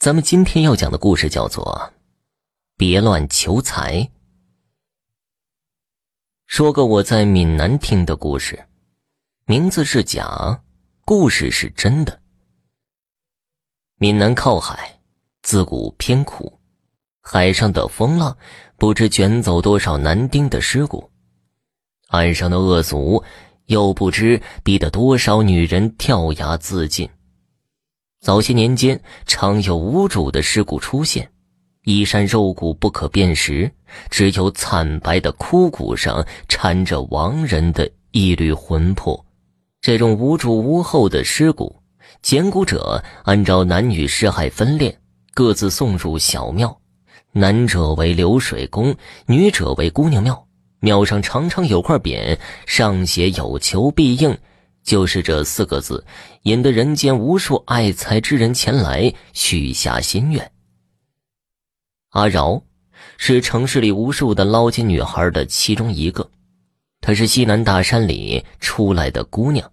[0.00, 1.62] 咱们今天要讲的故事叫做
[2.78, 3.98] 《别乱求财》。
[6.46, 8.64] 说个我在闽南听的故事，
[9.44, 10.62] 名字是假，
[11.04, 12.18] 故事是真的。
[13.98, 14.98] 闽南靠海，
[15.42, 16.58] 自古偏苦，
[17.20, 18.34] 海上的风浪
[18.78, 21.10] 不知卷走多少男丁的尸骨，
[22.08, 23.22] 岸上的恶俗
[23.66, 27.06] 又不知逼得多少女人跳崖自尽。
[28.20, 31.26] 早些年间，常有无主的尸骨出现，
[31.84, 33.70] 衣衫肉骨不可辨识，
[34.10, 39.24] 只有惨白的枯骨上缠着亡人的一缕魂魄。
[39.80, 41.74] 这种无主无后的尸骨，
[42.20, 44.94] 捡骨者按照男女尸骸分裂，
[45.32, 46.78] 各自送入小庙，
[47.32, 48.94] 男者为流水宫，
[49.24, 50.46] 女者为姑娘庙。
[50.80, 54.36] 庙上常常有块匾，上写“有求必应”。
[54.82, 56.04] 就是这四个字，
[56.42, 60.50] 引得人间无数爱财之人前来许下心愿。
[62.10, 62.62] 阿饶
[63.18, 66.28] 是城市里无数的捞金女孩的其中一个，
[67.00, 69.70] 她是西南大山里出来的姑娘，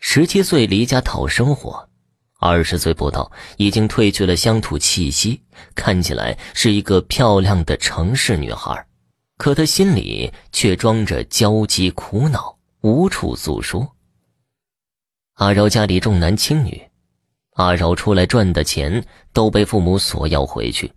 [0.00, 1.88] 十七岁离家讨生活，
[2.40, 5.40] 二十岁不到已经褪去了乡土气息，
[5.74, 8.84] 看起来是一个漂亮的城市女孩，
[9.36, 13.88] 可她心里却装着焦急苦恼，无处诉说。
[15.38, 16.82] 阿饶家里重男轻女，
[17.52, 20.92] 阿饶出来赚的钱都被父母索要回去，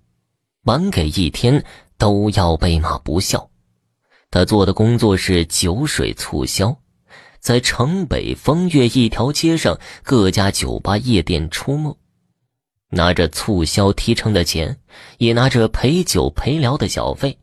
[0.63, 1.63] 晚给一天
[1.99, 3.47] 都要被骂不孝。
[4.31, 6.75] 他做的工作是酒水促销，
[7.39, 11.95] 在城北风月一条街上各家酒吧夜店出没，
[12.89, 14.75] 拿着促销提成的钱，
[15.19, 17.37] 也拿着陪酒陪聊的小费。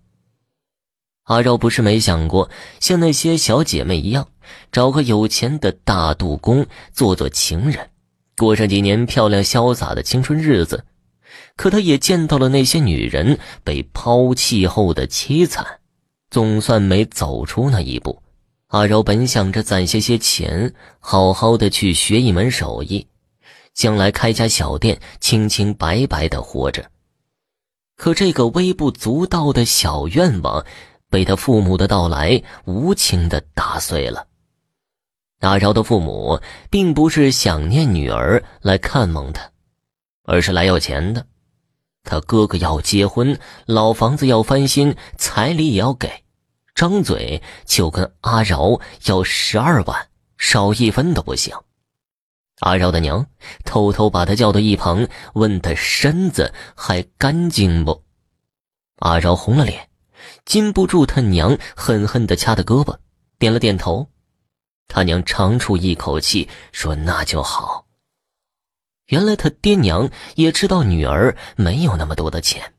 [1.28, 4.28] 阿饶不是没想过像那些小姐妹一样。
[4.72, 7.90] 找个有钱的大渡公做做情人，
[8.36, 10.86] 过上几年漂亮潇洒的青春日子。
[11.54, 15.80] 可他也见到了那些女人被抛弃后的凄惨，
[16.30, 18.22] 总算没走出那一步。
[18.68, 23.06] 阿饶本想着攒些些钱，好好的去学一门手艺，
[23.74, 26.90] 将来开家小店，清清白白的活着。
[27.96, 30.64] 可这个微不足道的小愿望，
[31.10, 34.26] 被他父母的到来无情的打碎了。
[35.40, 39.50] 阿饶的父母并不是想念女儿来看望他，
[40.24, 41.26] 而是来要钱的。
[42.02, 46.24] 他哥哥要结婚，老房子要翻新，彩礼也要给，
[46.74, 50.08] 张嘴就跟阿饶要十二万，
[50.38, 51.54] 少一分都不行。
[52.60, 53.26] 阿饶的娘
[53.64, 58.02] 偷偷把他叫到一旁，问他身子还干净不？
[58.96, 59.87] 阿饶红了脸，
[60.48, 62.96] 禁不住他娘狠狠地掐他胳膊，
[63.38, 64.08] 点了点头。
[64.88, 67.84] 他娘长出一口气，说：“那就好。”
[69.08, 72.72] 原来他爹娘也知道女儿没有那么多的钱，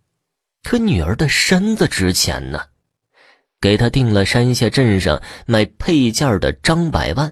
[0.64, 2.60] 可女儿的身子值钱呢，
[3.62, 7.32] 给他定了山下镇上卖配件的张百万。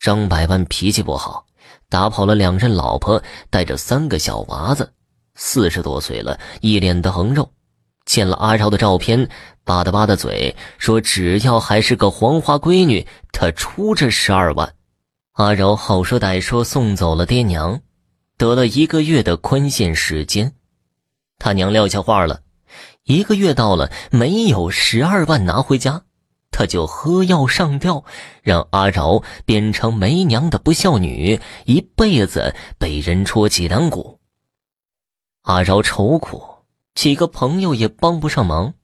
[0.00, 1.46] 张百万脾气不好，
[1.90, 4.94] 打跑了两任老婆，带着三个小娃子，
[5.34, 7.52] 四十多岁了，一脸的横肉。
[8.04, 9.28] 见了阿饶的照片，
[9.64, 14.74] 吧嗒吧嗒嘴说：“只要还是个黄花闺女，他出这十二万。”
[15.32, 17.80] 阿饶好说歹说送走了爹娘，
[18.36, 20.54] 得了一个月的宽限时间。
[21.38, 22.42] 他娘撂下话了，
[23.04, 26.02] 一个月到了没有十二万拿回家，
[26.50, 28.04] 他就喝药上吊，
[28.42, 34.20] 让阿饶变成没娘的不孝女，一辈子被人戳脊梁骨。
[35.42, 36.51] 阿饶愁苦。
[36.94, 38.74] 几个朋友也帮不上忙，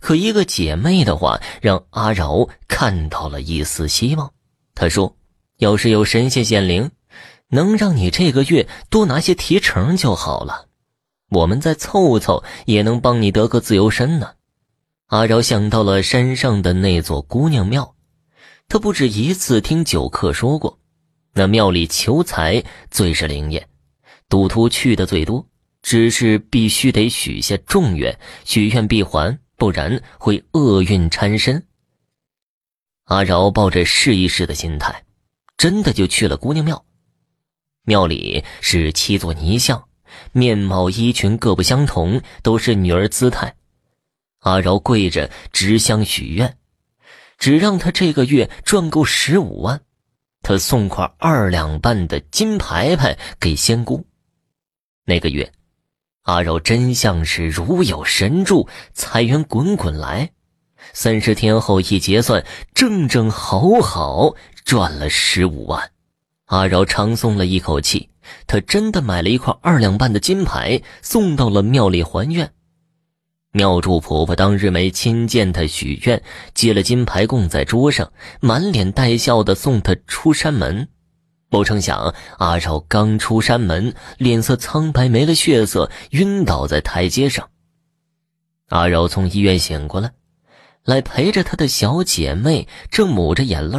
[0.00, 4.32] 可一个姐妹的话让阿饶看到了一丝希望。
[4.74, 5.16] 她说
[5.58, 6.90] ：“要是有神仙显灵，
[7.48, 10.68] 能让你这个月多拿些提成就好了，
[11.30, 14.34] 我们再凑凑也能帮你得个自由身呢。”
[15.08, 17.94] 阿饶想到了山上的那座姑娘庙，
[18.68, 20.78] 他不止一次听酒客说过，
[21.34, 23.68] 那庙里求财最是灵验，
[24.28, 25.46] 赌徒去的最多。
[25.84, 31.62] 只是必须得许下重愿，许愿必还，不然会厄运缠身。
[33.04, 35.04] 阿饶抱着试一试的心态，
[35.58, 36.82] 真的就去了姑娘庙。
[37.84, 39.86] 庙里是七座泥像，
[40.32, 43.54] 面貌衣裙各不相同，都是女儿姿态。
[44.38, 46.56] 阿饶跪着执香许愿，
[47.36, 49.82] 只让他这个月赚够十五万，
[50.40, 54.02] 他送块二两半的金牌牌给仙姑。
[55.04, 55.52] 那个月。
[56.24, 60.30] 阿饶真像是如有神助，财源滚滚来。
[60.94, 62.42] 三十天后一结算，
[62.74, 64.34] 正正好好
[64.64, 65.90] 赚了十五万。
[66.46, 68.08] 阿饶长松了一口气，
[68.46, 72.50] 他真的买了一块二两半的金牌，送到了庙里还愿。
[73.52, 76.22] 庙祝婆婆当日没亲见他许愿，
[76.54, 78.10] 接了金牌供在桌上，
[78.40, 80.88] 满脸带笑的送他出山门。
[81.48, 87.48] 不成想，阿饶刚出山门，脸色苍白，没了血色，晕倒在台阶上。
[88.70, 90.12] 阿饶从医院醒过来，
[90.84, 93.78] 来陪着他的小姐妹正抹着眼泪。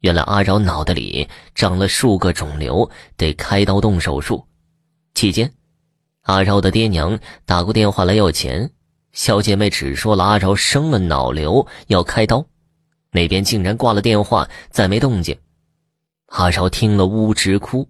[0.00, 4.46] 原来阿饶脑袋里长了数个肿瘤，得开刀动手术。
[5.14, 5.52] 期间，
[6.22, 8.70] 阿饶的爹娘打过电话来要钱，
[9.12, 12.44] 小姐妹只说了阿饶生了脑瘤要开刀，
[13.10, 15.36] 那边竟然挂了电话，再没动静。
[16.26, 17.88] 阿饶听了呜直哭，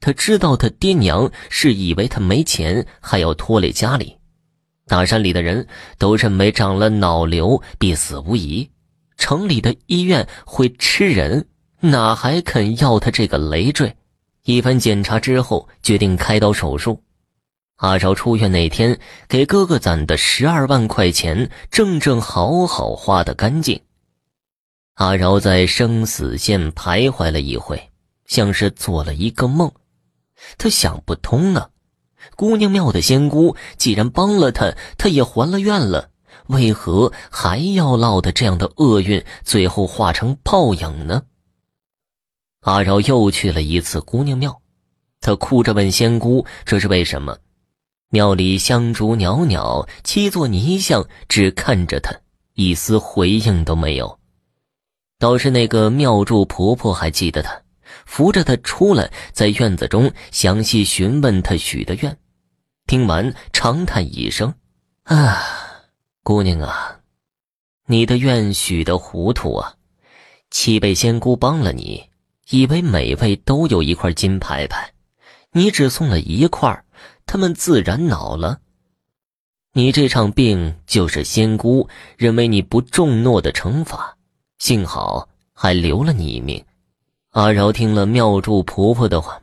[0.00, 4.16] 他知道他爹娘是以为他没钱，还要拖累家里。
[4.86, 5.66] 大山里的人
[5.98, 8.70] 都认为长了脑瘤必死无疑。
[9.18, 11.46] 城里的医院会吃人，
[11.80, 13.96] 哪还肯要他这个累赘？
[14.44, 17.02] 一番检查之后，决定开刀手术。
[17.76, 23.80] 阿饶出院那天，给哥哥攒的十二万块钱，正正好好花的干净。
[24.96, 27.90] 阿饶在生死线徘徊了一回，
[28.24, 29.70] 像是做了一个梦。
[30.56, 31.68] 他想不通啊，
[32.34, 36.08] 姑娘庙的仙姑既然帮了他，他也还了愿了。
[36.46, 41.24] 为何还要落得这样的厄运，最后化成泡影呢？
[42.62, 44.62] 阿饶又去了一次姑娘庙，
[45.20, 47.36] 他哭着问仙姑：“这是为什么？”
[48.08, 52.18] 庙里香烛袅袅，七座泥像只看着他，
[52.54, 54.18] 一丝回应都没有。
[55.18, 57.62] 倒是那个庙祝婆婆还记得他，
[58.04, 62.16] 扶着他出来，在院子中详细询问他许的愿。
[62.86, 64.54] 听完，长叹一声
[65.04, 65.42] ：“啊。”
[66.22, 67.00] 姑娘啊，
[67.86, 69.74] 你的愿许的糊涂啊！
[70.50, 72.04] 七辈仙姑帮了你，
[72.50, 74.92] 以为每位都有一块金牌牌，
[75.52, 76.84] 你只送了一块，
[77.26, 78.58] 他们自然恼了。
[79.72, 84.15] 你这场病就是仙姑认为你不重诺的惩罚，
[84.58, 86.64] 幸好还留了你一命。
[87.30, 89.40] 阿饶听了妙祝婆婆的话，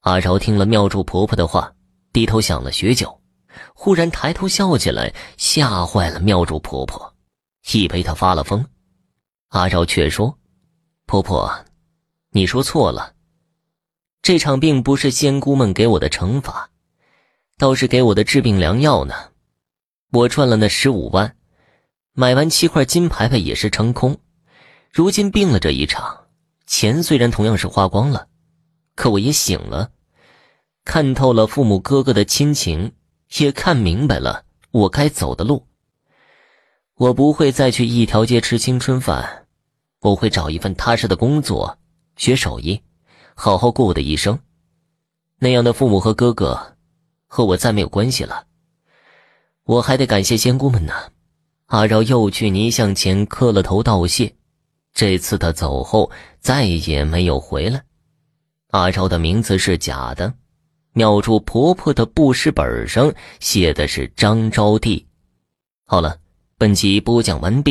[0.00, 1.72] 阿饶听了妙祝婆婆的话，
[2.12, 3.20] 低头想了许久。
[3.74, 7.14] 忽然抬头笑起来，吓坏了庙祝婆婆，
[7.72, 8.64] 以为她发了疯。
[9.48, 10.38] 阿饶却说
[11.06, 11.52] ：“婆婆，
[12.30, 13.14] 你说错了。
[14.22, 16.70] 这场病不是仙姑们给我的惩罚，
[17.58, 19.14] 倒是给我的治病良药呢。
[20.12, 21.36] 我赚了那十五万，
[22.20, 24.18] 买完七块金牌牌也是成空。
[24.92, 26.26] 如今病了这一场，
[26.66, 28.28] 钱虽然同样是花光了，
[28.94, 29.92] 可我也醒了，
[30.84, 32.92] 看透了父母哥哥的亲情。”
[33.38, 35.66] 也看明白了我该走的路。
[36.96, 39.46] 我不会再去一条街吃青春饭，
[40.00, 41.78] 我会找一份踏实的工作，
[42.16, 42.82] 学手艺，
[43.34, 44.38] 好好过我的一生。
[45.38, 46.76] 那样的父母和哥哥，
[47.26, 48.44] 和我再没有关系了。
[49.64, 50.92] 我还得感谢仙姑们呢。
[51.70, 54.32] 阿饶又去泥像前磕了头道谢。
[54.92, 57.80] 这次他走后再也没有回来。
[58.70, 60.34] 阿饶的名字是假的。
[60.94, 65.04] 庙祝婆婆的布施本上写的是张招娣。
[65.86, 66.18] 好了，
[66.58, 67.68] 本集播讲完毕。